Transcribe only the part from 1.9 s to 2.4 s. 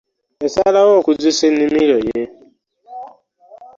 ye.